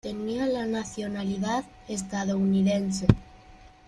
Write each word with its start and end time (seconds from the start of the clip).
Tenía 0.03 0.47
la 0.47 0.65
nacionalidad 0.65 1.63
estadounidense. 1.87 3.05